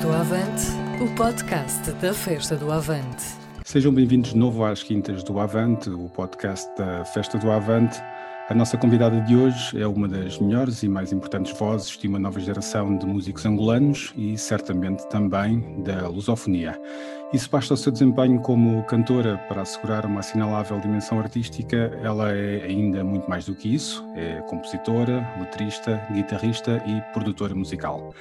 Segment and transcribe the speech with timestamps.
[0.00, 0.66] Do Avante,
[1.02, 3.22] o podcast da Festa do Avante.
[3.64, 8.00] Sejam bem-vindos de novo às Quintas do Avante, o podcast da Festa do Avante.
[8.48, 12.18] A nossa convidada de hoje é uma das melhores e mais importantes vozes de uma
[12.18, 16.80] nova geração de músicos angolanos e certamente também da lusofonia.
[17.32, 22.64] Isso basta o seu desempenho como cantora para assegurar uma assinalável dimensão artística, ela é
[22.64, 28.14] ainda muito mais do que isso, é compositora, letrista, guitarrista e produtora musical.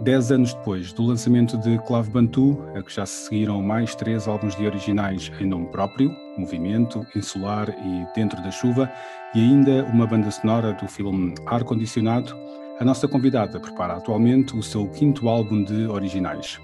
[0.00, 4.28] Dez anos depois do lançamento de Clave Bantu, a que já se seguiram mais três
[4.28, 8.92] álbuns de originais em nome próprio, Movimento, Insular e Dentro da Chuva,
[9.34, 12.36] e ainda uma banda sonora do filme Ar Condicionado,
[12.78, 16.60] a nossa convidada prepara atualmente o seu quinto álbum de originais.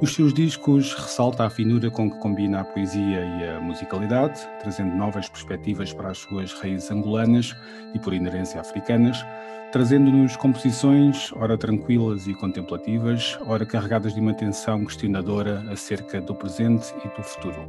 [0.00, 4.94] Nos seus discos ressalta a finura com que combina a poesia e a musicalidade, trazendo
[4.94, 7.56] novas perspectivas para as suas raízes angolanas
[7.94, 9.16] e, por inerência, africanas,
[9.72, 16.94] trazendo-nos composições, ora tranquilas e contemplativas, ora carregadas de uma tensão questionadora acerca do presente
[17.02, 17.66] e do futuro.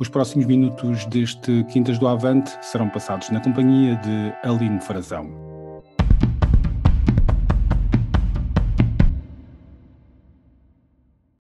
[0.00, 5.53] Os próximos minutos deste Quintas do Avante serão passados na companhia de Aline Frazão.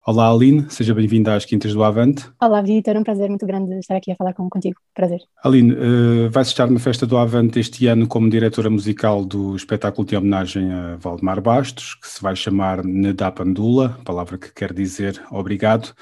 [0.05, 2.29] Olá Aline, seja bem-vinda às Quintas do Avante.
[2.41, 5.21] Olá Vitor, é um prazer muito grande estar aqui a falar contigo, prazer.
[5.45, 10.05] Aline, uh, vais estar na Festa do Avante este ano como diretora musical do espetáculo
[10.05, 15.95] de homenagem a Valdemar Bastos, que se vai chamar Nedapandula, palavra que quer dizer obrigado.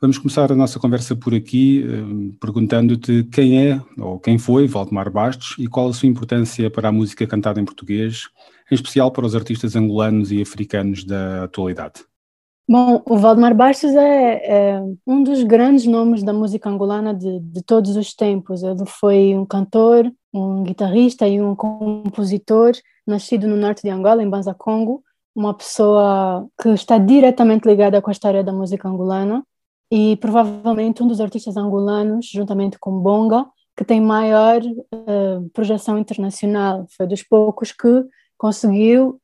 [0.00, 5.10] Vamos começar a nossa conversa por aqui, uh, perguntando-te quem é ou quem foi Valdemar
[5.10, 8.22] Bastos e qual a sua importância para a música cantada em português,
[8.72, 12.04] em especial para os artistas angolanos e africanos da atualidade.
[12.66, 17.62] Bom, o Valdemar Bastos é, é, um dos grandes nomes da música angolana de, de,
[17.62, 18.62] todos os tempos.
[18.62, 22.72] Ele foi um cantor, um guitarrista e um compositor,
[23.06, 25.04] nascido no norte de Angola, em Banza Congo,
[25.34, 29.44] uma pessoa que está diretamente ligada com a história da música angolana
[29.90, 33.44] e provavelmente um dos artistas angolanos, juntamente com Bonga,
[33.76, 36.86] que tem maior uh, projeção internacional.
[36.96, 38.04] Foi dos poucos que
[38.38, 39.20] conseguiu,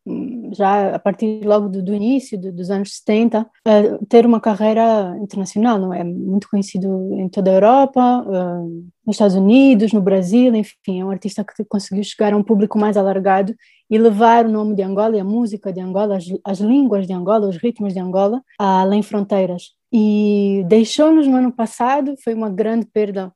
[0.52, 4.40] já a partir logo do, do início do, dos anos 70, uh, eh, ter uma
[4.40, 6.04] carreira internacional, não é?
[6.04, 6.88] Muito conhecido
[7.18, 11.64] em toda a Europa, uh, nos Estados Unidos, no Brasil, enfim, é um artista que
[11.64, 13.54] conseguiu chegar a um público mais alargado
[13.90, 17.12] e levar o nome de Angola e a música de Angola, as, as línguas de
[17.12, 19.74] Angola, os ritmos de Angola, além fronteiras.
[19.92, 23.32] E deixou-nos no ano passado, foi uma grande perda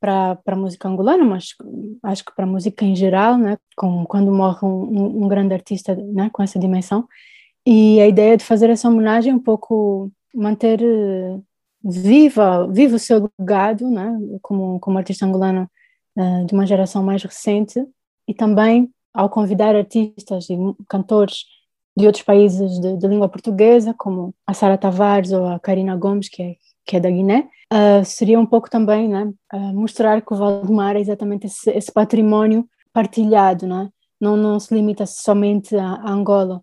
[0.00, 1.48] para a música angolana, mas
[2.02, 5.94] acho que para a música em geral, né, com, quando morre um, um, grande artista
[5.94, 7.06] né, com essa dimensão.
[7.64, 11.38] E a ideia de fazer essa homenagem um pouco manter eh,
[11.82, 15.68] viva, viva o seu legado, né, como, como artista angolano
[16.16, 17.84] uh, de uma geração mais recente,
[18.28, 20.56] e também ao convidar artistas e
[20.88, 21.44] cantores
[21.96, 26.28] de outros países de, de língua portuguesa, como a Sara Tavares ou a Karina Gomes,
[26.28, 30.32] que é, que é da Guiné, uh, seria um pouco também né, uh, mostrar que
[30.32, 33.90] o Valdemar é exatamente esse, esse património partilhado, né?
[34.20, 36.62] não, não se limita somente a, a Angola.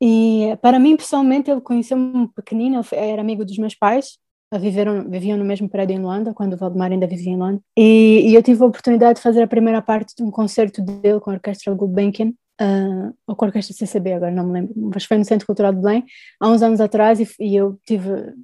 [0.00, 4.18] E para mim, pessoalmente, ele conheceu-me pequenino, era amigo dos meus pais,
[4.58, 7.60] viveram, viviam no mesmo prédio em Luanda, quando o Valdemar ainda vivia em Luanda.
[7.78, 11.20] E, e, eu tive a oportunidade de fazer a primeira parte de um concerto dele
[11.20, 12.30] com a Orquestra Gulbenkian,
[12.60, 15.72] uh, ou com a Orquestra CCB, agora não me lembro, mas foi no Centro Cultural
[15.72, 16.04] de Belém,
[16.40, 18.34] há uns anos atrás, e, e eu tive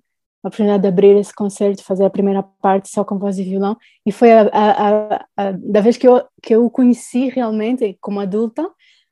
[0.43, 3.77] a oportunidade de abrir esse concerto, fazer a primeira parte só com voz e violão,
[4.07, 8.21] e foi a, a, a, da vez que eu, que eu o conheci realmente como
[8.21, 8.69] adulta,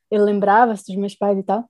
[0.09, 1.65] ele lembrava-se dos meus pais e tal,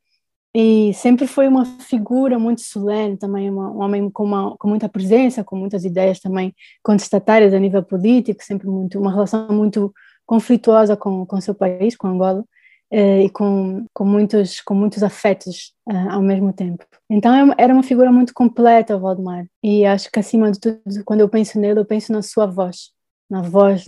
[0.54, 4.90] e sempre foi uma figura muito solene, também uma, um homem com, uma, com muita
[4.90, 9.94] presença, com muitas ideias também contestatárias a nível político, sempre muito uma relação muito
[10.26, 12.44] conflituosa com com seu país, com Angola,
[12.92, 16.86] e com, com, muitos, com muitos afetos uh, ao mesmo tempo.
[17.10, 20.80] Então é era uma figura muito completa, o Valdemar, e acho que acima de tudo,
[21.06, 22.92] quando eu penso nele, eu penso na sua voz,
[23.30, 23.86] na voz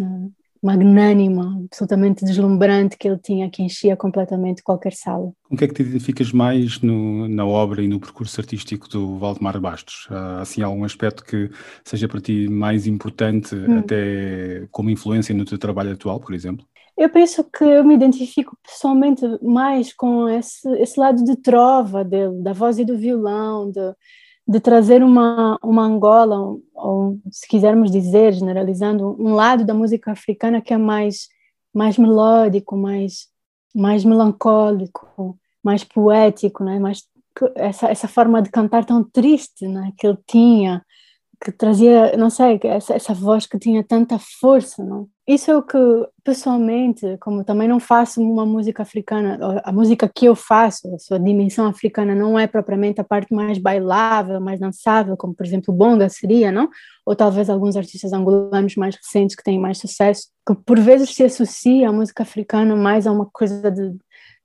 [0.61, 5.31] magnânima, absolutamente deslumbrante que ele tinha, que enchia completamente qualquer sala.
[5.43, 9.17] Com que é que te identificas mais no, na obra e no percurso artístico do
[9.17, 10.07] Valdemar Bastos?
[10.09, 11.49] Há assim algum aspecto que
[11.83, 13.79] seja para ti mais importante, hum.
[13.79, 16.65] até como influência no teu trabalho atual, por exemplo?
[16.99, 22.43] Eu penso que eu me identifico pessoalmente mais com esse, esse lado de trova dele,
[22.43, 23.95] da voz e do violão, de,
[24.45, 30.59] de trazer uma, uma Angola, ou se quisermos dizer, generalizando, um lado da música africana
[30.59, 31.29] que é mais,
[31.73, 33.29] mais melódico, mais,
[33.73, 36.79] mais melancólico, mais poético, né?
[36.79, 37.03] mais,
[37.55, 39.93] essa, essa forma de cantar tão triste né?
[39.97, 40.85] que ele tinha,
[41.41, 45.07] que trazia, não sei, essa, essa voz que tinha tanta força, não?
[45.25, 45.77] Isso é o que,
[46.21, 51.17] pessoalmente, como também não faço uma música africana, a música que eu faço, a sua
[51.17, 56.09] dimensão africana não é propriamente a parte mais bailável, mais dançável, como, por exemplo, bonga
[56.09, 56.67] seria, não?
[57.05, 61.23] Ou talvez alguns artistas angolanos mais recentes que têm mais sucesso, que por vezes se
[61.23, 63.95] associa a música africana mais a uma coisa de,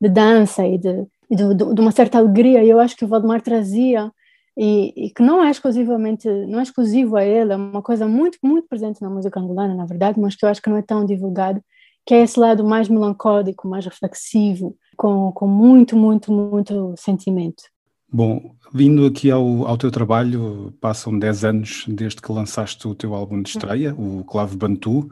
[0.00, 3.40] de dança e de, de, de uma certa alegria, e eu acho que o Valdemar
[3.40, 4.12] trazia
[4.56, 8.38] e, e, que não é exclusivamente, não é exclusivo a ele, é uma coisa muito,
[8.42, 11.04] muito presente na música angolana, na verdade, mas que eu acho que não é tão
[11.04, 11.60] divulgado,
[12.06, 17.64] que é esse lado mais melancólico, mais reflexivo, com, com muito, muito, muito sentimento.
[18.12, 23.12] Bom, vindo aqui ao, ao teu trabalho, passam 10 anos desde que lançaste o teu
[23.12, 25.10] álbum de estreia, o Clave Bantu,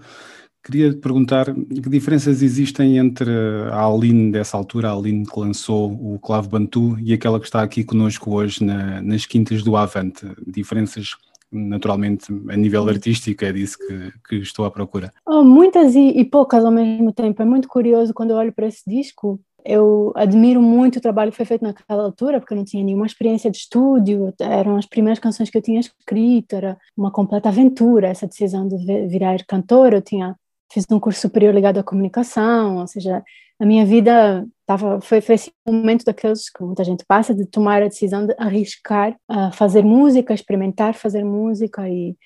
[0.64, 3.30] Queria perguntar que diferenças existem entre
[3.72, 7.62] a Aline dessa altura, a Aline que lançou o Clave Bantu, e aquela que está
[7.62, 10.24] aqui conosco hoje na, nas Quintas do Avante.
[10.46, 11.16] Diferenças,
[11.50, 15.12] naturalmente, a nível artístico, é disso que, que estou à procura.
[15.26, 17.42] Oh, muitas e, e, poucas ao mesmo tempo.
[17.42, 19.40] É muito curioso quando eu olho para esse disco.
[19.64, 23.06] Eu admiro muito o trabalho que foi feito naquela altura, porque eu não tinha nenhuma
[23.06, 28.08] experiência de estúdio, eram as primeiras canções que eu tinha escrito, era uma completa aventura
[28.08, 28.76] essa decisão de
[29.06, 29.96] virar cantora.
[29.96, 30.36] Eu tinha
[30.72, 33.22] fiz um curso superior ligado à comunicação, ou seja,
[33.60, 37.82] a minha vida tava, foi, foi esse momento daqueles que muita gente passa, de tomar
[37.82, 42.16] a decisão de arriscar a fazer música, experimentar fazer música, e,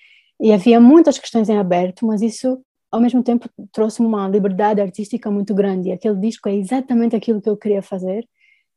[0.40, 2.58] e havia muitas questões em aberto, mas isso
[2.90, 7.42] ao mesmo tempo trouxe-me uma liberdade artística muito grande, e aquele disco é exatamente aquilo
[7.42, 8.24] que eu queria fazer,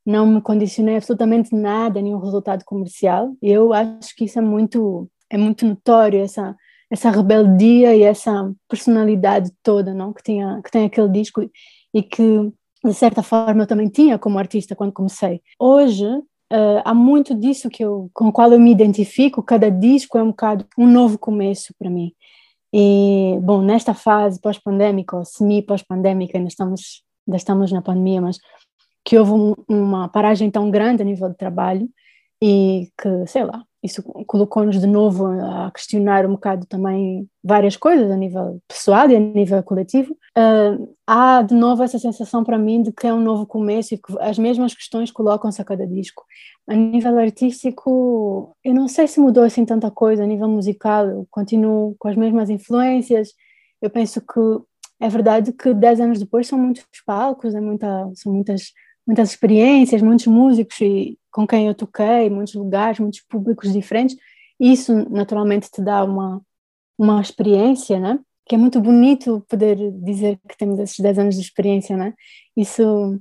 [0.05, 5.07] não me condicionei absolutamente nada, nenhum resultado comercial, e eu acho que isso é muito,
[5.29, 6.55] é muito notório, essa
[6.89, 11.49] essa rebeldia e essa personalidade toda, não, que tinha que tem aquele disco
[11.93, 12.51] e que
[12.83, 15.41] de certa forma eu também tinha como artista quando comecei.
[15.59, 19.43] Hoje uh, há muito disso que eu com o qual eu me identifico.
[19.43, 22.13] Cada disco é um bocado um novo começo para mim.
[22.73, 28.39] E bom, nesta fase pós-pandêmica ou semi pós-pandêmica, ainda estamos ainda estamos na pandemia, mas
[29.05, 31.89] que houve um, uma paragem tão grande a nível de trabalho
[32.41, 38.11] e que, sei lá, isso colocou-nos de novo a questionar um bocado também várias coisas
[38.11, 40.13] a nível pessoal e a nível coletivo.
[40.37, 43.97] Uh, há de novo essa sensação para mim de que é um novo começo e
[43.97, 46.25] que as mesmas questões colocam-se a cada disco.
[46.67, 50.23] A nível artístico, eu não sei se mudou assim tanta coisa.
[50.23, 53.29] A nível musical, eu continuo com as mesmas influências.
[53.81, 54.39] Eu penso que
[54.99, 58.73] é verdade que dez anos depois são muitos palcos, é muita, são muitas
[59.09, 64.15] muitas experiências, muitos músicos e, com quem eu toquei, muitos lugares, muitos públicos diferentes.
[64.59, 66.39] Isso naturalmente te dá uma
[66.95, 68.19] uma experiência, né?
[68.45, 72.13] Que é muito bonito poder dizer que temos esses 10 anos de experiência, né?
[72.55, 73.19] Isso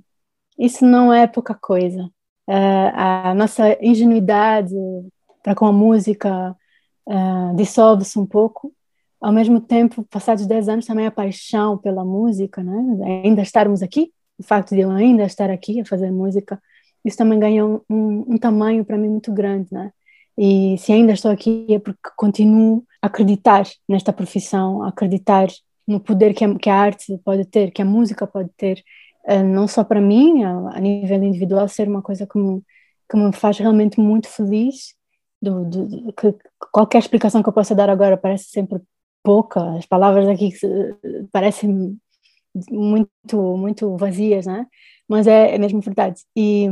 [0.59, 2.05] isso não é pouca coisa.
[2.47, 4.75] Uh, a nossa ingenuidade
[5.43, 6.55] para com a música
[7.07, 8.75] uh, dissolve-se um pouco.
[9.21, 13.23] Ao mesmo tempo, passados 10 anos, também a paixão pela música, né?
[13.25, 16.61] ainda estarmos aqui, o facto de eu ainda estar aqui a fazer música,
[17.05, 19.93] isso também ganha um, um, um tamanho para mim muito grande, né?
[20.37, 25.49] E se ainda estou aqui é porque continuo a acreditar nesta profissão, a acreditar
[25.87, 28.85] no poder que a, que a arte pode ter, que a música pode ter,
[29.29, 32.63] uh, não só para mim, a, nível individual, ser uma coisa que me,
[33.11, 34.95] que me faz realmente muito feliz.
[35.41, 36.35] Do, do, que
[36.73, 38.81] qualquer explicação que eu possa dar agora parece sempre
[39.23, 40.53] pouca, as palavras aqui
[41.33, 41.99] parecem
[42.71, 44.67] muito, muito vazias, né?
[45.09, 46.21] Mas é, é mesmo verdade.
[46.37, 46.67] E,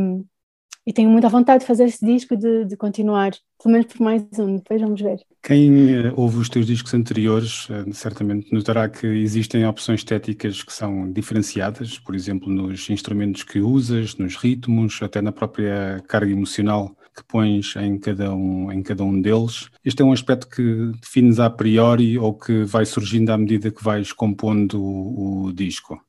[0.86, 4.22] e tenho muita vontade de fazer esse disco de, de continuar, pelo menos por mais
[4.38, 5.18] um, depois vamos ver.
[5.42, 10.72] Quem uh, ouve os teus discos anteriores uh, certamente notará que existem opções estéticas que
[10.72, 16.96] são diferenciadas, por exemplo, nos instrumentos que usas, nos ritmos, até na própria carga emocional
[17.16, 19.70] que pões em cada um, em cada um deles.
[19.84, 23.82] Este é um aspecto que defines a priori ou que vai surgindo à medida que
[23.82, 26.00] vais compondo o, o disco?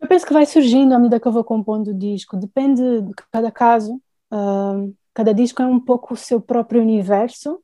[0.00, 2.36] Eu penso que vai surgindo à medida que eu vou compondo o disco.
[2.36, 4.00] Depende de cada caso.
[4.32, 7.60] Uh, cada disco é um pouco o seu próprio universo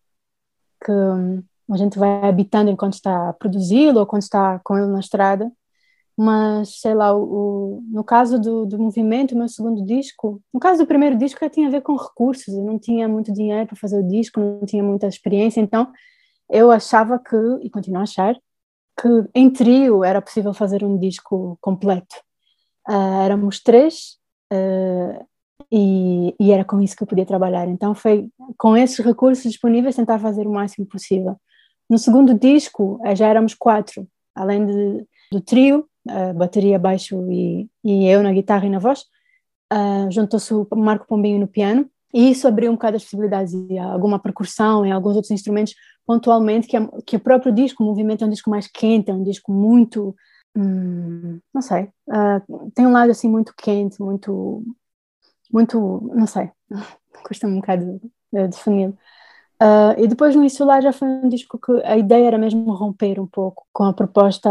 [0.84, 5.00] que a gente vai habitando enquanto está a produzi-lo ou quando está com ele na
[5.00, 5.50] estrada
[6.16, 10.86] mas sei lá, o, no caso do, do movimento, meu segundo disco, no caso do
[10.86, 13.98] primeiro disco, já tinha a ver com recursos, eu não tinha muito dinheiro para fazer
[13.98, 15.92] o disco, não tinha muita experiência, então
[16.48, 18.34] eu achava que, e continuo a achar,
[18.98, 22.16] que em trio era possível fazer um disco completo.
[22.88, 24.16] Uh, éramos três
[24.52, 25.26] uh,
[25.70, 27.68] e, e, era com isso que eu podia trabalhar.
[27.68, 31.36] Então foi com esses recursos disponíveis tentar fazer o máximo possível.
[31.90, 37.68] No segundo disco uh, já éramos quatro, além de, do trio, uh, bateria, baixo e,
[37.84, 39.04] e, eu na guitarra e na voz.
[39.72, 43.76] Uh, Juntou-se o Marco Pombinho no piano E isso abriu um bocado as possibilidades e
[43.78, 45.74] alguma percussão e alguns outros instrumentos
[46.06, 49.14] pontualmente, que, é, que o próprio disco, o movimento é um disco mais quente, é
[49.14, 50.14] um disco muito,
[50.56, 54.62] hum, não sei, uh, tem um lado assim muito quente, muito,
[55.52, 56.50] muito, não sei,
[57.26, 58.00] custa um bocado
[58.32, 58.94] uh.
[59.58, 63.18] Uh, e depois no Insular já foi um disco que a ideia era mesmo romper
[63.18, 64.50] um pouco com a proposta,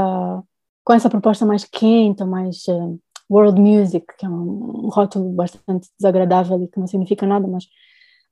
[0.86, 3.00] com essa proposta mais quente, mais uh,
[3.30, 7.65] world music, que é um, rótulo bastante desagradável e que não significa nada, mas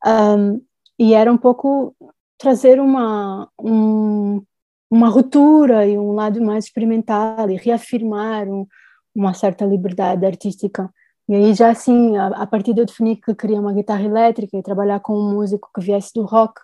[0.05, 0.61] um,
[0.99, 1.95] e era um pouco
[2.37, 4.43] trazer uma um,
[4.89, 8.67] uma ruptura e um lado mais experimental e reafirmar um,
[9.15, 10.93] uma certa liberdade artística.
[11.27, 14.57] E aí já assim, a, a partir de eu definir que queria uma guitarra elétrica
[14.57, 16.61] e trabalhar com um músico que viesse do rock,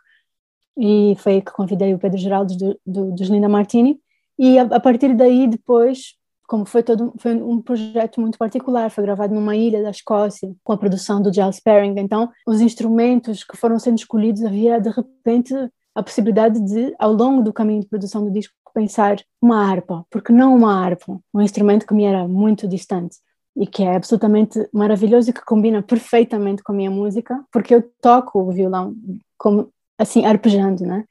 [0.77, 3.99] e foi que convidei o Pedro Geraldo do, do, dos Linda Martini,
[4.39, 6.15] e a, a, partir daí depois,
[6.47, 10.71] como foi todo foi um projeto muito particular, foi gravado numa ilha da Escócia, com
[10.71, 15.53] a produção do Giles Perring, então os instrumentos que foram sendo escolhidos, havia de repente
[15.93, 20.31] a possibilidade de, ao longo do caminho de produção do disco, pensar uma harpa, porque
[20.31, 23.17] não uma harpa, um instrumento que me era muito distante
[23.57, 27.83] e que é absolutamente maravilhoso e que combina perfeitamente com a minha música, porque eu
[28.01, 28.95] toco o violão
[29.37, 31.03] como assim arpejando, né?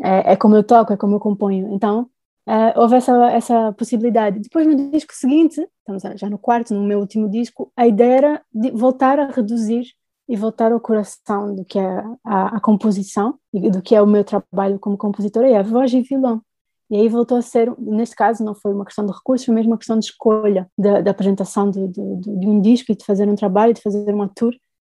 [0.00, 1.72] É, é como eu toco, é como eu componho.
[1.72, 2.08] Então
[2.48, 4.40] é, houve essa essa possibilidade.
[4.40, 8.42] Depois no disco seguinte, estamos já no quarto, no meu último disco, a ideia era
[8.72, 9.84] voltar a reduzir
[10.26, 14.06] e voltar ao coração do que é a, a composição e do que é o
[14.06, 16.42] meu trabalho como compositora, é a voz e violão.
[16.90, 19.72] E aí voltou a ser, neste caso, não foi uma questão de recursos, foi mesmo
[19.72, 23.34] uma questão de escolha da, apresentação de, de, de, um disco e de fazer um
[23.34, 24.54] trabalho, de fazer uma tour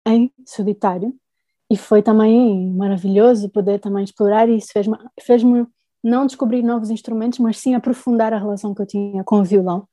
[0.08, 1.14] em solitário.
[1.70, 5.44] E foi também maravilhoso poder também explorar e isso fez-me fez
[6.04, 9.88] não descobrir novos instrumentos, mas sim aprofundar a relação que eu tinha com o violão.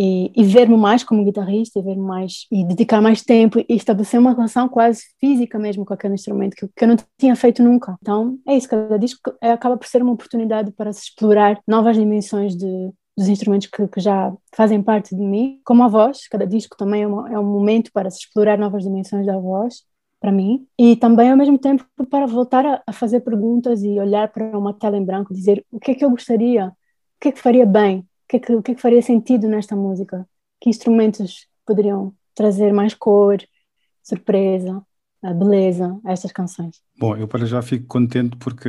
[0.00, 4.20] E, e ver-me mais como guitarrista e ver mais e dedicar mais tempo e estabelecer
[4.20, 7.96] uma relação quase física mesmo com aquele instrumento que, que eu não tinha feito nunca.
[8.00, 11.96] Então é isso, cada disco é, acaba por ser uma oportunidade para se explorar novas
[11.96, 16.46] dimensões de, dos instrumentos que, que, já fazem parte de mim, como a voz, cada
[16.46, 19.82] disco também é, uma, é um momento para se explorar novas dimensões da voz
[20.20, 24.28] para mim e também ao mesmo tempo para voltar a, a, fazer perguntas e olhar
[24.28, 27.32] para uma tela em branco, dizer o que é que eu gostaria, o que é
[27.32, 30.28] que faria bem, que é que, o que é que faria sentido nesta música?
[30.60, 33.38] Que instrumentos poderiam trazer mais cor,
[34.02, 34.82] surpresa,
[35.36, 36.80] beleza a estas canções?
[36.98, 38.68] Bom, eu para já fico contente porque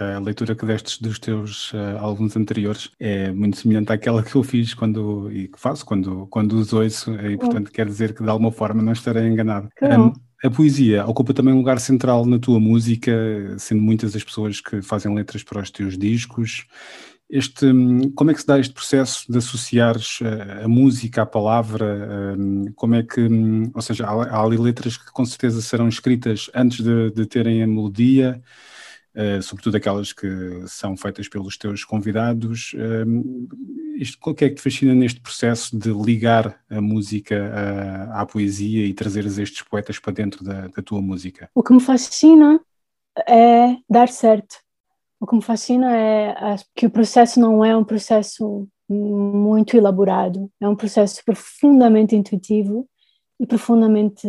[0.00, 4.42] a leitura que destes dos teus uh, álbuns anteriores é muito semelhante àquela que eu
[4.42, 8.30] fiz quando e que faço quando, quando os ouço, e portanto quer dizer que de
[8.30, 9.68] alguma forma não estarei enganado.
[9.82, 10.12] Um,
[10.44, 13.12] a poesia ocupa também um lugar central na tua música,
[13.58, 16.66] sendo muitas as pessoas que fazem letras para os teus discos
[17.28, 17.66] este,
[18.14, 22.36] como é que se dá este processo de associares a, eh, a música à palavra?
[22.38, 25.88] Um, como é que, um, ou seja, há, há, ali letras que com certeza serão
[25.88, 28.42] escritas antes de, de terem a melodia,
[29.16, 30.28] uh, sobretudo aquelas que
[30.66, 32.74] são feitas pelos teus convidados.
[32.74, 33.48] Um,
[33.96, 37.52] isto, o que é que te fascina neste processo de ligar a música
[38.12, 41.48] à, à poesia e trazeres estes poetas para dentro da, da tua música?
[41.54, 42.60] O que me fascina
[43.28, 44.64] é dar certo
[45.24, 50.68] o que me fascina é que o processo não é um processo muito elaborado, é
[50.68, 52.86] um processo profundamente intuitivo
[53.40, 54.28] e profundamente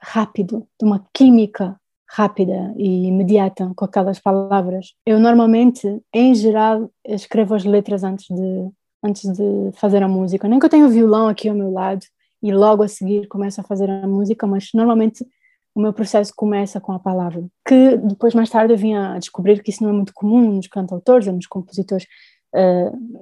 [0.00, 1.80] rápido, de uma química
[2.14, 4.92] rápida e imediata com aquelas palavras.
[5.06, 8.70] Eu normalmente, em geral, escrevo as letras antes de
[9.04, 10.46] antes de fazer a música.
[10.46, 12.04] Nem que eu tenha o violão aqui ao meu lado
[12.40, 15.26] e logo a seguir começo a fazer a música, mas normalmente
[15.74, 17.44] o meu processo começa com a palavra.
[17.66, 20.68] Que depois, mais tarde, eu vim a descobrir que isso não é muito comum nos
[20.68, 22.06] cantautores nos compositores.
[22.54, 23.12] Uh,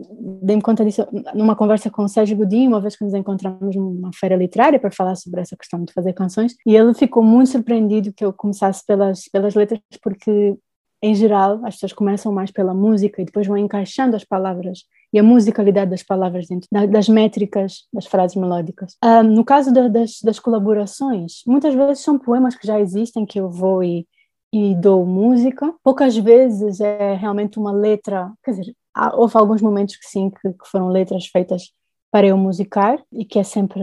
[0.42, 4.10] Dei-me conta disso numa conversa com o Sérgio Godinho, uma vez que nos encontramos numa
[4.14, 8.12] feira literária para falar sobre essa questão de fazer canções, e ele ficou muito surpreendido
[8.12, 10.56] que eu começasse pelas, pelas letras, porque,
[11.02, 14.80] em geral, as pessoas começam mais pela música e depois vão encaixando as palavras
[15.12, 18.96] e a musicalidade das palavras dentro das métricas das frases melódicas.
[19.04, 23.40] Um, no caso da, das, das colaborações, muitas vezes são poemas que já existem que
[23.40, 24.06] eu vou e,
[24.52, 29.97] e dou música, poucas vezes é realmente uma letra, quer dizer, há, houve alguns momentos
[29.97, 31.73] que sim, que, que foram letras feitas
[32.11, 33.82] para eu musicar e que é sempre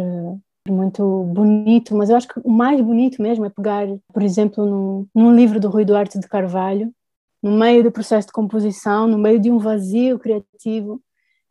[0.68, 5.08] muito bonito, mas eu acho que o mais bonito mesmo é pegar, por exemplo, num,
[5.16, 6.92] num livro do Rui Duarte de Carvalho,
[7.42, 11.02] no meio do processo de composição, no meio de um vazio criativo,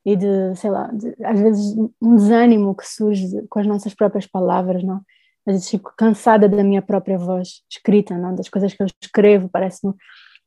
[0.07, 4.25] e de, sei lá, de, às vezes um desânimo que surge com as nossas próprias
[4.25, 5.01] palavras, não?
[5.45, 8.33] Às vezes fico cansada da minha própria voz escrita, não?
[8.33, 9.93] Das coisas que eu escrevo, parece-me,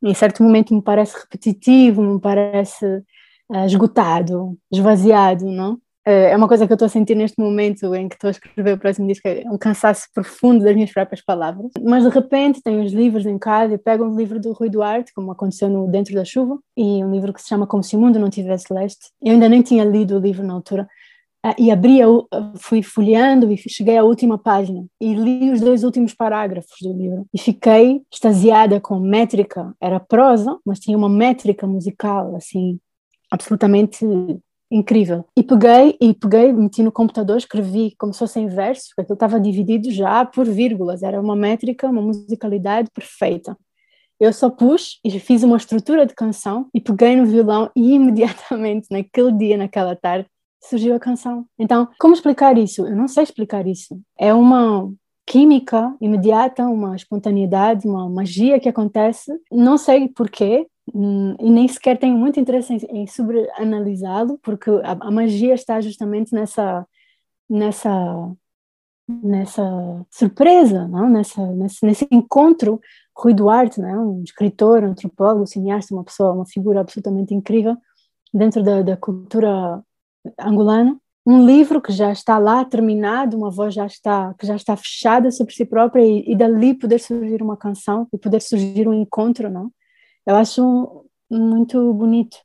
[0.02, 5.80] em certo momento me parece repetitivo, me parece uh, esgotado, esvaziado, não?
[6.10, 8.74] é uma coisa que eu estou a sentir neste momento em que estou a escrever
[8.74, 11.72] o próximo disco, é um cansaço profundo das minhas próprias palavras.
[11.84, 15.14] Mas de repente tenho os livros em casa e pego um livro do Rui Duarte,
[15.14, 18.00] como aconteceu no Dentro da Chuva, e um livro que se chama Como se o
[18.00, 19.12] Mundo Não Tivesse Leste.
[19.22, 20.90] Eu ainda nem tinha lido o livro na altura, ah,
[21.58, 22.00] e abri,
[22.58, 27.26] fui folheando e cheguei à última página e li os dois últimos parágrafos do livro
[27.34, 32.78] e fiquei extasiada com métrica, era prosa, mas tinha uma métrica musical assim
[33.32, 34.06] absolutamente
[34.72, 35.26] incrível.
[35.36, 39.40] E peguei e peguei, meti no computador, escrevi como se fosse em verso, porque estava
[39.40, 43.58] dividido já por vírgulas, era uma métrica, uma musicalidade perfeita.
[44.20, 48.88] Eu só pus e fiz uma estrutura de canção e peguei no violão e imediatamente,
[48.92, 50.28] naquele dia, naquela tarde,
[50.62, 51.46] surgiu a canção.
[51.58, 52.86] Então, como explicar isso?
[52.86, 54.00] Eu não sei explicar isso.
[54.18, 54.92] É uma
[55.26, 59.32] química imediata, uma espontaneidade, uma magia que acontece.
[59.52, 65.12] Não sei porquê, hum, e nem sequer tenho muito interesse em, sobreanalisá-lo, porque a, a,
[65.12, 66.86] magia está justamente nessa
[67.50, 68.36] nessa
[69.08, 71.10] nessa surpresa, não?
[71.10, 72.80] Nessa, nesse, nesse encontro.
[73.16, 74.20] Rui Duarte, não?
[74.20, 77.76] um escritor, antropólogo, cineasta, uma pessoa, uma figura absolutamente incrível
[78.34, 79.84] dentro da, da cultura
[80.40, 84.76] angolano, um livro que já está lá terminado, uma voz já está que já está
[84.76, 88.94] fechada sobre si própria e, e dali poder surgir uma canção e poder surgir um
[88.94, 89.72] encontro, não?
[90.26, 92.38] Eu acho muito bonito,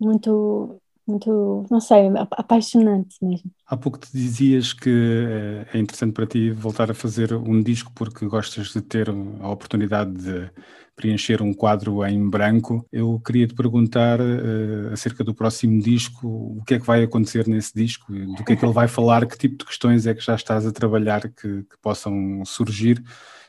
[0.00, 3.50] muito muito, não sei, apaixonante mesmo.
[3.66, 7.92] Há pouco te dizias que eh, é interessante para ti voltar a fazer um disco
[7.94, 10.50] porque gostas de ter a oportunidade de
[10.94, 12.86] preencher um quadro em branco.
[12.92, 17.46] Eu queria te perguntar uh, acerca do próximo disco, o que é que vai acontecer
[17.46, 20.24] nesse disco, do que é que ele vai falar, que tipo de questões é que
[20.24, 23.02] já estás a trabalhar que, que possam surgir.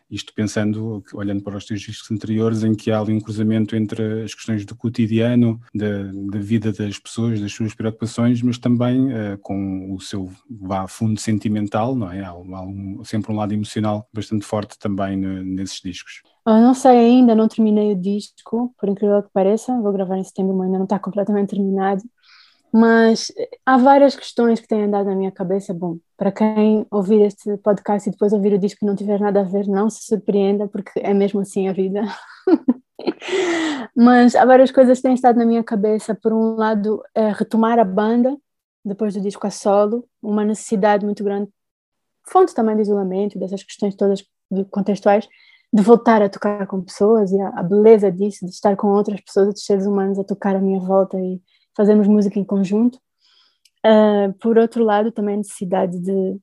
[0.09, 4.23] Isto pensando, olhando para os teus discos anteriores, em que há ali um cruzamento entre
[4.23, 9.37] as questões do cotidiano, da, da vida das pessoas, das suas preocupações, mas também uh,
[9.41, 12.21] com o seu vá, fundo sentimental, não é?
[12.21, 16.21] Há, há um, sempre um lado emocional bastante forte também no, nesses discos.
[16.45, 20.23] Eu não sei ainda, não terminei o disco, por incrível que pareça, vou gravar em
[20.23, 22.03] setembro, mas ainda não está completamente terminado.
[22.75, 23.31] Mas
[23.63, 25.71] há várias questões que têm andado na minha cabeça.
[25.75, 29.41] Bom, para quem ouvir este podcast e depois ouvir o disco e não tiver nada
[29.41, 32.01] a ver, não se surpreenda, porque é mesmo assim a vida.
[33.95, 36.15] Mas há várias coisas que têm estado na minha cabeça.
[36.15, 38.35] Por um lado, é retomar a banda,
[38.83, 41.51] depois do disco a solo, uma necessidade muito grande,
[42.27, 44.23] fonte também de isolamento, dessas questões todas
[44.71, 45.27] contextuais,
[45.71, 49.21] de voltar a tocar com pessoas e a, a beleza disso, de estar com outras
[49.21, 51.39] pessoas, outros seres humanos a tocar à minha volta e
[51.75, 52.99] fazermos música em conjunto.
[53.85, 56.39] Uh, por outro lado, também a necessidade de,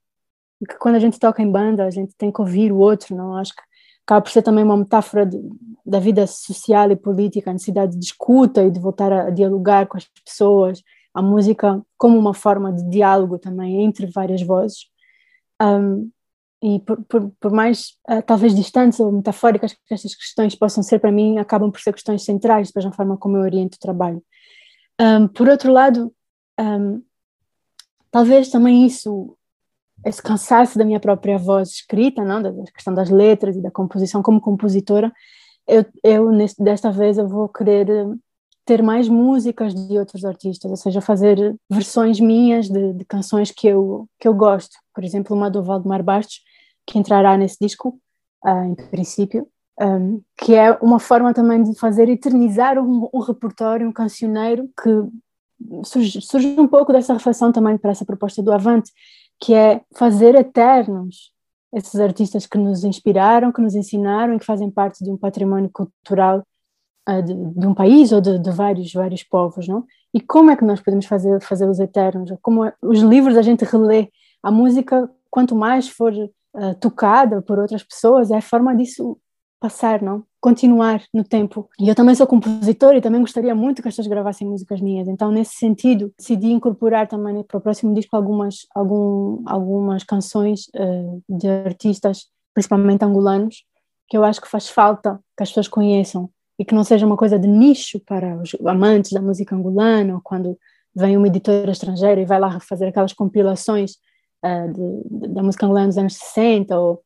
[0.69, 3.37] que quando a gente toca em banda, a gente tem que ouvir o outro, não?
[3.37, 3.63] Acho que
[4.05, 5.41] acaba por ser também uma metáfora de,
[5.85, 9.87] da vida social e política, a necessidade de escuta e de voltar a, a dialogar
[9.87, 10.83] com as pessoas,
[11.15, 14.87] a música como uma forma de diálogo também entre várias vozes.
[15.63, 16.11] Um,
[16.63, 20.99] e por, por, por mais uh, talvez distantes ou metafóricas que estas questões possam ser
[20.99, 24.23] para mim, acabam por ser questões centrais depois na forma como eu oriento o trabalho.
[25.01, 26.13] Um, por outro lado,
[26.61, 27.03] um,
[28.11, 29.35] talvez também isso,
[30.05, 34.23] esse cansaço da minha própria voz escrita, não, da questão das letras e da composição
[34.23, 35.11] como compositora,
[35.67, 37.87] eu, eu neste, desta vez eu vou querer
[38.67, 43.67] ter mais músicas de outros artistas, ou seja, fazer versões minhas de, de canções que
[43.67, 44.77] eu, que eu gosto.
[44.95, 46.43] Por exemplo, uma do Valdemar Bastos,
[46.87, 47.99] que entrará nesse disco,
[48.45, 49.49] uh, em princípio,
[49.81, 55.85] um, que é uma forma também de fazer eternizar um, um repertório, um cancioneiro, que
[55.85, 58.93] surge, surge um pouco dessa reflexão também para essa proposta do Avante,
[59.41, 61.33] que é fazer eternos
[61.73, 65.71] esses artistas que nos inspiraram, que nos ensinaram e que fazem parte de um património
[65.73, 66.43] cultural
[67.09, 69.85] uh, de, de, um país ou de, de, vários vários povos, não?
[70.13, 72.31] E como é que nós podemos fazer fazer os eternos?
[72.43, 74.11] Como é, os livros a gente relê,
[74.43, 79.17] a música quanto mais for uh, tocada por outras pessoas, é a forma disso
[79.61, 80.25] passar, não?
[80.41, 81.69] Continuar no tempo.
[81.79, 85.07] E eu também sou compositora e também gostaria muito que as pessoas gravassem músicas minhas.
[85.07, 91.23] Então, nesse sentido, decidi incorporar também para o próximo disco algumas, algum, algumas canções uh,
[91.29, 93.65] de artistas, principalmente angolanos,
[94.09, 97.17] que eu acho que faz falta que as pessoas conheçam e que não seja uma
[97.17, 100.59] coisa de nicho para os amantes da música angolana, ou quando
[100.97, 103.93] vem uma editora estrangeira e vai lá fazer aquelas compilações
[104.45, 107.03] uh, de, de, da música angolana dos anos 60 ou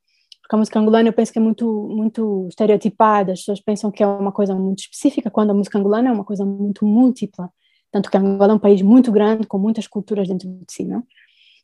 [0.54, 4.06] a música angolana eu penso que é muito, muito estereotipada, as pessoas pensam que é
[4.06, 7.50] uma coisa muito específica, quando a música angolana é uma coisa muito múltipla,
[7.94, 11.04] tanto que Angola é um país muito grande, com muitas culturas dentro de si, não?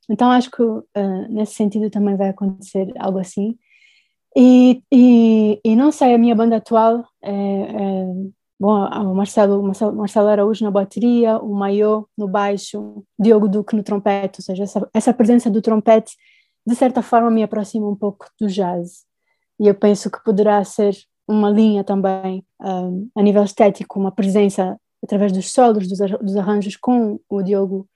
[0.09, 0.83] Então acho que uh,
[1.29, 3.57] nesse sentido também vai acontecer algo assim.
[4.37, 8.05] E, e, e, não sei, a minha banda atual é, é,
[8.61, 13.83] bom, o Marcelo, Marcelo, Marcelo Araújo na bateria, o Maiô no baixo, Diogo Duque no
[13.83, 16.14] trompete, ou seja, essa, essa presença do trompete
[16.70, 19.04] de certa forma me aproxima um pouco do jazz.
[19.59, 20.96] E eu penso que poderá ser
[21.28, 27.18] uma linha também, um, a nível estético, uma presença através dos solos, dos, arranjos com
[27.28, 27.88] o Diogo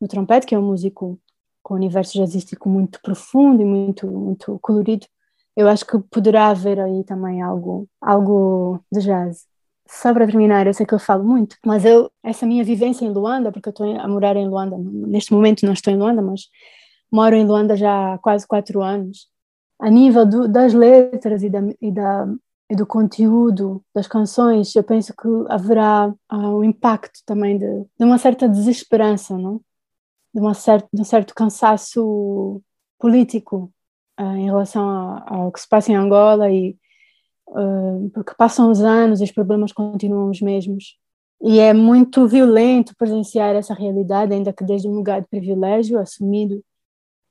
[0.00, 1.20] no trompete, que é um músico
[1.62, 5.06] com um universo jazzístico muito profundo e muito, muito colorido.
[5.54, 9.46] Eu acho que poderá haver aí também algo, algo de jazz.
[9.86, 13.12] Só para terminar, eu sei que eu falo muito, mas eu, essa minha vivência em
[13.12, 16.48] Luanda, porque eu estou a morar em Luanda, neste momento não estou em Luanda, mas
[17.12, 19.28] moro em Luanda já há quase quatro anos,
[19.78, 22.28] a nível do, das letras e, da, e, da,
[22.70, 27.66] e, do conteúdo das canções, eu penso que haverá uh, um impacto também de,
[27.98, 29.60] de, uma certa desesperança, não?
[30.32, 32.62] De, uma certa, de um certo cansaço
[32.98, 33.72] político
[34.18, 36.76] uh, em relação ao que se passa em Angola e
[37.48, 40.96] uh, porque passam os anos e os problemas continuam os mesmos.
[41.42, 46.62] E é muito violento presenciar essa realidade, ainda que desde um lugar de privilégio assumido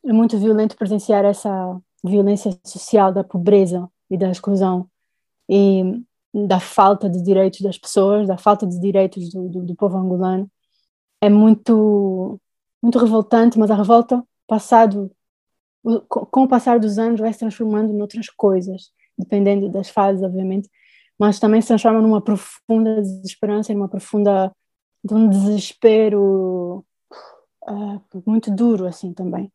[0.05, 4.89] é muito violento presenciar essa violência social da pobreza e da exclusão
[5.47, 9.97] e da falta de direitos das pessoas, da falta de direitos do, do, do povo
[9.97, 10.49] angolano.
[11.21, 12.39] É muito,
[12.81, 15.11] muito revoltante, mas a revolta, passado,
[16.09, 20.69] com o passar dos anos, vai se transformando em outras coisas, dependendo das fases, obviamente,
[21.19, 24.51] mas também se transforma numa profunda desesperança, numa profunda,
[25.03, 26.83] de um desespero
[27.67, 29.51] uh, muito duro, assim, também.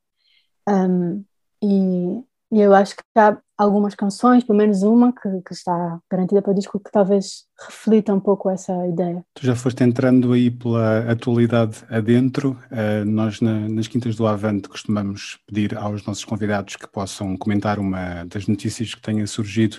[0.68, 1.24] Um,
[1.62, 6.42] e, e, eu acho que há algumas canções, pelo menos uma, que, que, está garantida
[6.42, 9.24] para o disco, que talvez reflita um pouco essa ideia.
[9.34, 12.58] Tu já foste entrando aí pela atualidade adentro.
[12.70, 17.78] Uh, nós, na, nas Quintas do Avante, costumamos pedir aos nossos convidados que possam comentar
[17.78, 19.78] uma das notícias que tenha surgido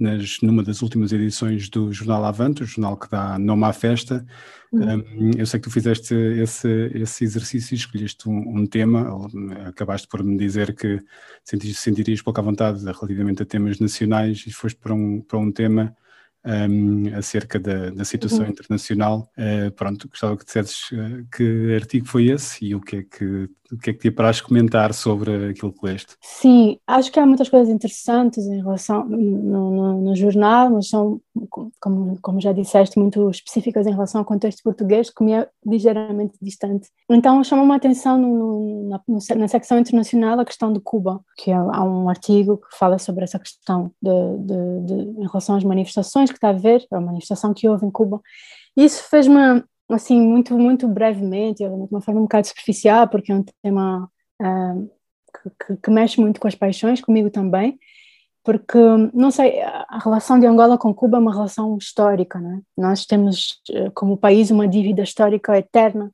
[0.00, 4.26] nas, numa das últimas edições do Jornal Avante, o jornal que dá nome à festa.
[4.72, 4.98] Uhum.
[4.98, 9.08] Um, eu sei que tu fizeste esse, esse exercício, escolheste um, um, tema,
[9.66, 11.00] acabaste por me dizer que
[11.44, 15.94] sentirias, sentirias pouca vontade relativamente a temas nacionais e foste para um, para um tema
[16.44, 18.50] um, acerca da, da situação uhum.
[18.50, 19.30] internacional.
[19.36, 23.48] Uh, pronto, gostava que dissesses uh, que artigo foi esse e o que é que,
[23.72, 26.16] o que, é que te apraz comentar sobre aquilo que leste.
[26.20, 31.20] Sim, acho que há muitas coisas interessantes em relação no, no, no jornal, mas são,
[31.78, 36.36] como, como já disseste, muito específicas em relação ao contexto português, que me é ligeiramente
[36.40, 36.88] distante.
[37.08, 39.00] Então chamou-me a atenção no, na,
[39.36, 43.24] na secção internacional a questão de Cuba, que é, há um artigo que fala sobre
[43.24, 47.54] essa questão de, de, de, em relação às manifestações que está a ver, a manifestação
[47.54, 48.20] que houve em Cuba.
[48.76, 53.44] Isso fez-me, assim, muito, muito brevemente, de uma forma um bocado superficial, porque é um
[53.62, 54.90] tema uh,
[55.66, 57.78] que, que, mexe muito com as paixões, comigo também,
[58.44, 58.78] porque,
[59.12, 62.62] não sei, a relação de Angola com Cuba é uma relação histórica, né?
[62.76, 66.10] Nós temos, eh, como país, uma dívida histórica eterna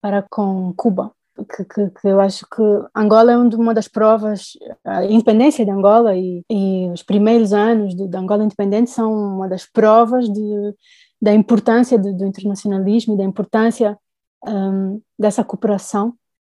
[0.00, 1.12] para com Cuba
[1.44, 2.62] que, que, que, eu acho que
[2.94, 4.52] Angola é uma das provas,
[4.84, 9.66] a independência de Angola e, e os primeiros anos de, Angola independente são uma das
[9.66, 10.74] provas de,
[11.20, 13.98] da importância do, do internacionalismo e da importância
[14.46, 16.14] um, dessa cooperação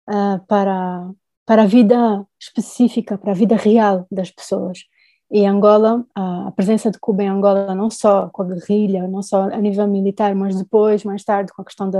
[0.08, 1.10] uh, para,
[1.44, 4.80] para a vida específica, para a vida real das pessoas.
[5.30, 9.42] E Angola, a presença de Cuba em Angola, não só com a guerrilha, não só
[9.44, 11.90] a nível militar, mas depois, mais tarde, com a questão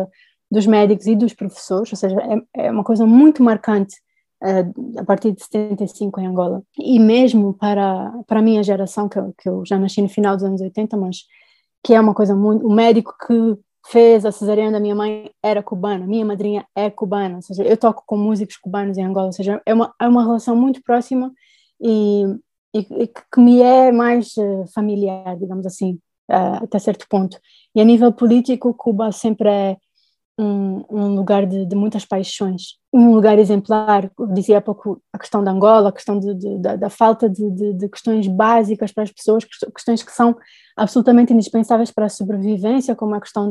[0.50, 3.96] dos médicos e dos professores, ou seja, é, é uma coisa muito marcante
[4.42, 6.62] uh, a partir de 75 em Angola.
[6.78, 10.44] E mesmo para, para a minha geração, que que eu já nasci no final dos
[10.44, 11.24] anos 80, mas
[11.84, 12.66] que é uma coisa muito.
[12.66, 17.36] O médico que fez a cesariana da minha mãe era cubano, minha madrinha é cubana,
[17.36, 20.24] ou seja, eu toco com músicos cubanos em Angola, ou seja, é uma, é uma
[20.24, 21.30] relação muito próxima
[21.78, 22.24] e,
[22.74, 25.98] e, e que me é mais uh, familiar, digamos assim,
[26.30, 27.38] uh, até certo ponto.
[27.74, 29.76] E a nível político, Cuba sempre é
[30.38, 34.10] um, um lugar de, de, muitas paixões, um lugar exemplar.
[34.18, 37.28] Eu dizia há pouco a questão da Angola, a questão de, de, da, da, falta
[37.28, 40.36] de, questões básicas para as pessoas, questões que são
[40.76, 43.50] absolutamente indispensáveis para a sobrevivência, como a questão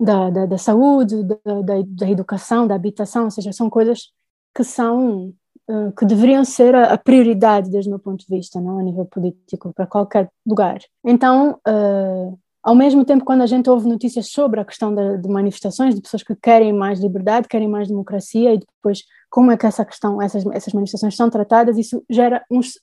[0.00, 4.10] da, da, da saúde, da, da, da, educação, da habitação, ou seja, são coisas
[4.54, 5.32] que são
[5.68, 8.82] uh, que deveriam ser a, a, prioridade desde o meu ponto de vista, não a
[8.82, 10.78] nível político para qualquer lugar.
[11.04, 15.28] Então uh, ao mesmo tempo, quando a gente ouve notícias sobre a questão de, de,
[15.28, 19.66] manifestações, de pessoas que querem mais liberdade, querem mais democracia, e depois como é que
[19.66, 22.78] essa questão, essas, essas manifestações são tratadas, isso gera, uns,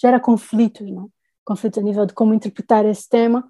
[0.00, 1.10] gera conflitos, não?
[1.44, 3.44] conflitos a nível de como interpretar esse tema,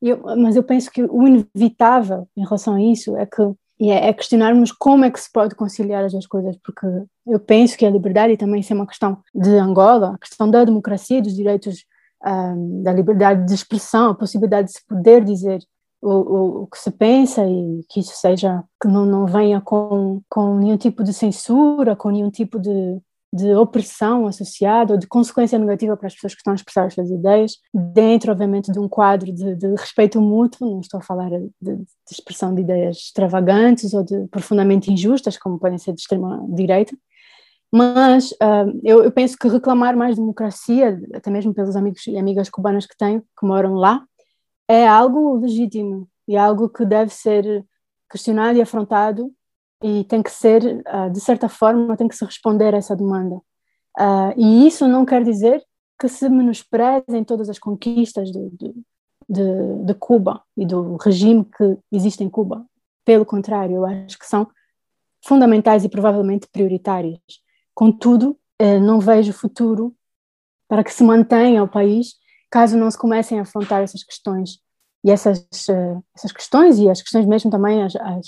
[0.00, 3.42] eu, mas eu penso que o inevitável em relação a isso é que
[3.80, 6.86] é, é questionarmos como é que se pode conciliar as duas coisas, porque
[7.26, 10.50] eu penso que a liberdade, e também isso é uma questão de Angola, a questão
[10.50, 11.84] da democracia, dos direitos
[12.26, 15.60] um, da liberdade de expressão, a possibilidade de se poder dizer
[16.00, 20.56] o, o, que se pensa e que isso seja, que não, não venha com, com
[20.56, 23.00] nenhum tipo de censura, com nenhum tipo de,
[23.32, 26.94] de opressão associada ou de consequência negativa para as pessoas que estão a expressar as
[26.94, 31.30] suas ideias, dentro, obviamente, de um quadro de, de respeito mútuo, não estou a falar
[31.30, 36.96] de, de, expressão de ideias extravagantes ou de profundamente injustas, como podem ser de extrema-direita,
[37.72, 42.50] mas uh, eu, eu, penso que reclamar mais democracia, até mesmo pelos amigos e amigas
[42.50, 44.04] cubanas que tenho, que moram lá,
[44.68, 47.64] é algo legítimo e algo que deve ser
[48.10, 49.32] questionado e afrontado
[49.82, 53.36] e tem que ser, uh, de certa forma, tem que se responder a essa demanda.
[53.98, 55.62] Uh, e isso não quer dizer
[55.98, 58.74] que se menosprezem todas as conquistas de, de,
[59.28, 62.66] de, de, Cuba e do regime que existe em Cuba.
[63.04, 64.46] Pelo contrário, eu acho que são
[65.24, 67.20] fundamentais e provavelmente prioritárias.
[67.74, 69.94] Contudo, eh, não vejo futuro
[70.68, 72.14] para que se mantenha o país
[72.52, 74.58] caso não se comecem a afrontar essas questões.
[75.04, 78.26] E essas, uh, essas questões, e as questões mesmo também, as, as,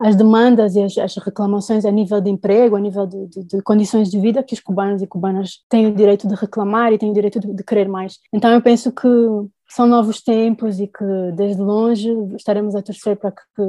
[0.00, 3.62] as demandas e as, as, reclamações a nível de emprego, a nível de, de, de,
[3.62, 7.10] condições de vida que os cubanos e cubanas têm o direito de reclamar e têm
[7.10, 8.18] o direito de, de querer mais.
[8.32, 9.08] Então eu penso que
[9.68, 13.62] são novos tempos e que desde longe estaremos a torcer para que,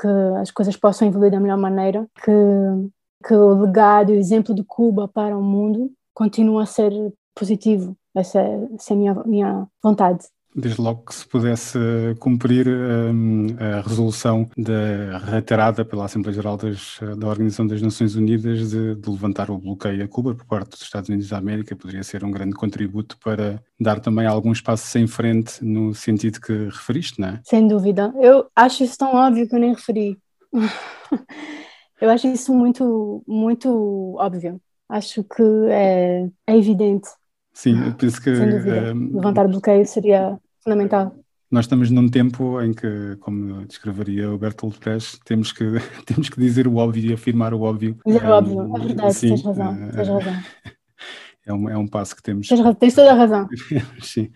[0.00, 0.08] que
[0.40, 2.30] as coisas possam evoluir da melhor maneira, que,
[3.24, 6.92] que o legado e o exemplo de Cuba para o mundo continue a ser
[7.34, 10.26] positivo essa, essa é a minha, minha vontade
[10.56, 11.78] desde logo que se pudesse
[12.18, 18.70] cumprir um, a resolução da, reiterada pela Assembleia Geral das, da Organização das Nações Unidas
[18.70, 22.02] de, de, levantar o bloqueio a Cuba por parte dos Estados Unidos da América, poderia
[22.02, 27.20] ser um grande contributo para dar também alguns passos em frente no sentido que referiste,
[27.20, 27.40] não é?
[27.44, 28.14] Sem dúvida.
[28.18, 30.18] Eu acho isso tão óbvio que eu nem referi.
[32.00, 34.60] eu acho isso muito, muito óbvio.
[34.88, 37.08] Acho que é, é evidente
[37.56, 38.36] Sim, eu penso que.
[38.36, 38.92] Sem dúvida.
[38.94, 41.16] Um, Levantar bloqueio seria fundamental.
[41.50, 45.64] Nós estamos num tempo em que, como descreveria o Bertolt Brecht, temos que,
[46.04, 47.96] temos que dizer o óbvio e afirmar o óbvio.
[48.04, 50.32] Dizer o óbvio, é verdade, sim, tens razão, uh, tens razão.
[51.48, 52.48] É um, é um passo que temos.
[52.48, 53.48] Tens, tens toda a razão.
[54.02, 54.32] sim.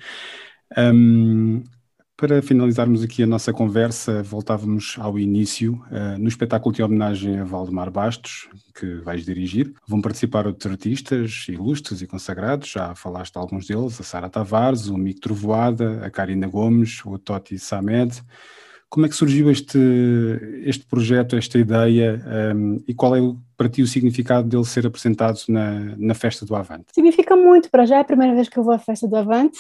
[0.78, 1.64] Um,
[2.20, 5.82] para finalizarmos aqui a nossa conversa, voltávamos ao início.
[5.90, 8.46] Uh, no espetáculo de homenagem a Valdemar Bastos,
[8.78, 13.98] que vais dirigir, vão participar outros artistas ilustres e consagrados, já falaste de alguns deles,
[13.98, 18.22] a Sara Tavares, o Mico Trovoada, a Karina Gomes, o Toti Samed.
[18.90, 19.78] Como é que surgiu este,
[20.64, 22.22] este projeto, esta ideia
[22.54, 23.20] um, e qual é
[23.56, 26.86] para ti o significado dele ser apresentado na, na Festa do Avante?
[26.92, 29.58] Significa muito, para já é a primeira vez que eu vou à Festa do Avante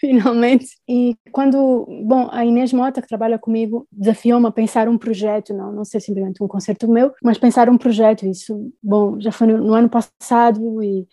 [0.40, 0.66] finalmente.
[0.88, 5.72] E quando, bom, a Inês Mota, que trabalha comigo, desafiou-me a pensar um projeto, não,
[5.72, 8.26] não ser simplesmente um concerto meu, mas pensar um projeto.
[8.26, 11.06] Isso, bom, já foi no, no ano passado e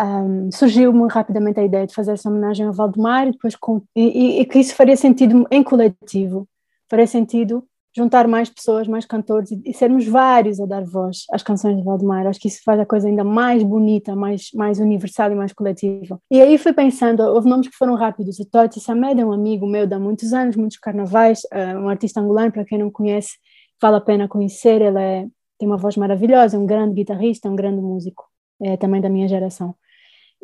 [0.00, 4.40] um, surgiu-me rapidamente a ideia de fazer essa homenagem ao Valdemar e depois com, e,
[4.40, 6.48] e, que isso faria sentido em coletivo,
[6.88, 7.64] faria sentido
[7.94, 11.82] juntar mais pessoas, mais cantores e, e, sermos vários a dar voz às canções de
[11.82, 12.26] Valdemar.
[12.26, 16.18] Acho que isso faz a coisa ainda mais bonita, mais, mais universal e mais coletiva.
[16.30, 18.38] E aí fui pensando, houve nomes que foram rápidos.
[18.40, 21.88] O Toti Samed é um amigo meu de há muitos anos, muitos carnavais, uh, um
[21.88, 23.32] artista angolano, para quem não conhece,
[23.80, 24.80] vale a pena conhecer.
[24.80, 25.26] Ele é,
[25.58, 28.24] tem uma voz maravilhosa, é um grande guitarrista, é um grande músico,
[28.62, 29.74] é também da minha geração.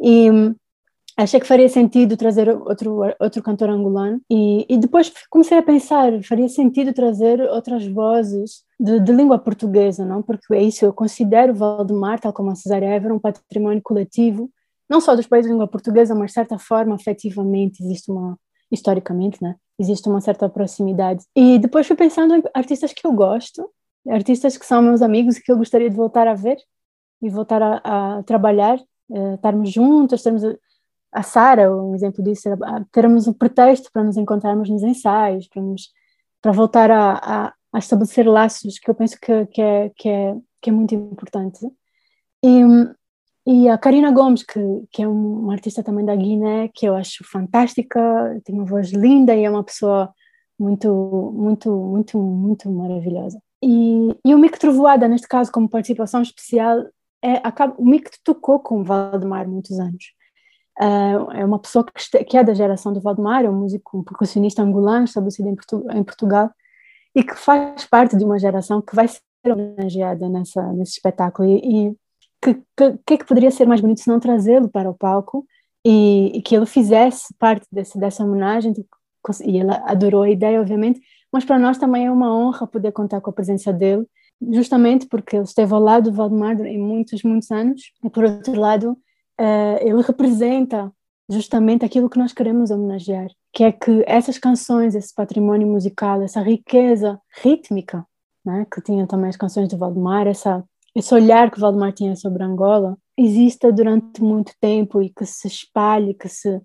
[0.01, 0.29] E
[1.18, 6.22] achei que faria sentido trazer outro, outro cantor angolano e, e depois comecei a pensar,
[6.22, 10.22] faria sentido trazer outras vozes de, de, língua portuguesa, não?
[10.22, 14.48] Porque é isso, eu considero Valdemar, tal como a Cesária Évora, um patrimônio coletivo,
[14.88, 18.38] não só dos países de língua portuguesa, mas de certa forma, afetivamente, existe uma,
[18.70, 19.57] historicamente, né?
[19.76, 21.24] Existe uma certa proximidade.
[21.35, 23.68] E depois fui pensando em artistas que eu gosto,
[24.09, 26.57] artistas que são meus amigos e que eu gostaria de voltar a ver
[27.20, 28.78] e voltar a, a trabalhar,
[29.11, 30.42] uh, estarmos juntos, termos
[31.12, 35.62] a Sara, um exemplo disso, era termos um pretexto para nos encontrarmos nos ensaios, para,
[35.62, 35.90] nos,
[36.42, 40.37] para voltar a, a, a estabelecer laços, que eu penso que, que, é, que, é,
[40.61, 41.61] que é muito importante.
[42.44, 42.61] E,
[43.47, 47.25] e a Karina Gomes, que, que é uma artista também da Guiné, que eu acho
[47.25, 48.01] fantástica,
[48.44, 50.12] tem uma voz linda e é uma pessoa
[50.59, 53.40] muito, muito, muito, muito maravilhosa.
[53.62, 56.85] E, e o Mico Trovoada, neste caso, como participação especial,
[57.23, 60.17] é, acaba, o Mico tocou com o Valdemar muitos anos.
[60.81, 64.05] Uh, é uma pessoa que, que, é da geração do Valdemar, é um músico, um
[64.05, 66.51] percussionista angolano, estabelecido em, Portu em, Portugal,
[67.14, 71.49] e que faz parte de uma geração que vai ser homenageada nessa, nesse espetáculo.
[71.49, 71.97] E, e
[72.41, 75.45] que, que, que, é que poderia ser mais bonito se não trazê-lo para o palco
[75.85, 78.73] e, e, que ele fizesse parte desse, dessa homenagem,
[79.45, 81.01] e ele adorou a ideia, obviamente,
[81.33, 84.07] mas para nós também é uma honra poder contar com a presença dele,
[84.53, 88.59] justamente porque ele esteve ao lado do Valdemar em muitos, muitos anos, e por outro
[88.59, 88.97] lado,
[89.40, 90.92] uh, ele representa
[91.31, 96.40] justamente aquilo que nós queremos homenagear, que é que essas canções, esse patrimônio musical, essa
[96.40, 98.07] riqueza rítmica,
[98.44, 102.42] né, que tinham também as canções de Valdemar, essa, esse olhar que Valdemar tinha sobre
[102.42, 106.61] Angola, exista durante muito tempo e que se espalhe, que se,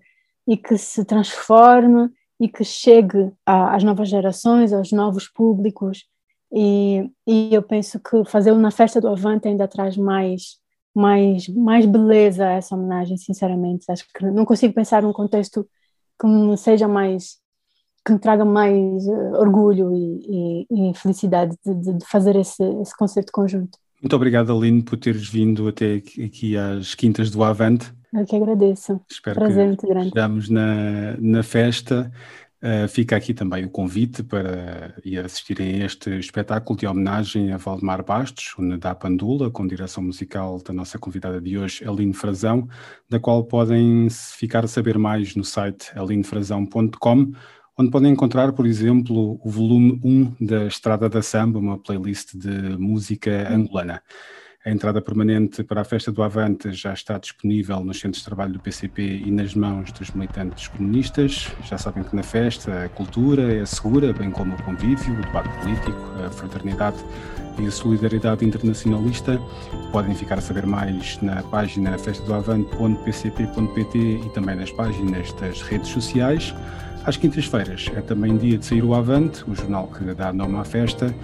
[0.46, 2.08] e que se transforme
[2.40, 6.04] e que chegue às novas gerações, aos novos públicos.
[6.52, 10.58] E, e eu penso que fazê-lo na festa do Avante ainda traz mais
[10.94, 13.90] mais, mais beleza a essa homenagem, sinceramente.
[13.90, 15.66] Acho que não consigo pensar num contexto
[16.20, 17.42] que me seja mais
[18.06, 22.94] que me traga mais uh, orgulho e, e, e felicidade de, de, fazer esse, esse
[22.94, 23.78] concerto conjunto.
[24.02, 27.90] Muito obrigado, Aline, por teres vindo até aqui às Quintas do Avante.
[28.12, 29.00] Eu que agradeço.
[29.10, 30.08] Espero Prazer que muito grande.
[30.08, 32.12] estejamos na, na festa
[32.64, 37.58] Uh, fica aqui também o convite para ir assistirem a este espetáculo de homenagem a
[37.58, 42.66] Valdemar Bastos, Nadá Pandula, com direção musical da nossa convidada de hoje, Aline Frazão,
[43.06, 47.32] da qual podem ficar a saber mais no site alinefrazão.com,
[47.78, 52.78] onde podem encontrar, por exemplo, o volume 1 da Estrada da Samba, uma playlist de
[52.78, 54.02] música angolana.
[54.66, 58.54] A entrada permanente para a festa do Avante já está disponível nos centros de trabalho
[58.54, 61.52] do PCP e nas mãos dos militantes comunistas.
[61.64, 65.50] Já sabem que na festa a cultura é segura, bem como o convívio, o debate
[65.60, 66.96] político, a fraternidade
[67.58, 69.38] e a solidariedade internacionalista.
[69.92, 76.54] Podem ficar a saber mais na página festadoavante.pcp.pt e também nas páginas das redes sociais.
[77.04, 80.64] Às quintas-feiras é também dia de sair o Avante, o jornal que dá nome à
[80.64, 81.14] festa.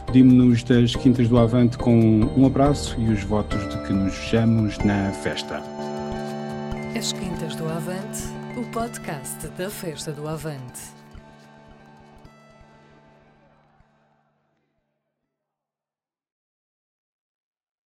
[0.00, 1.94] Despedimos-nos das Quintas do Avante com
[2.36, 5.62] um abraço e os votos de que nos vejamos na festa.
[6.96, 8.22] As Quintas do Avante,
[8.56, 10.99] o podcast da Festa do Avante.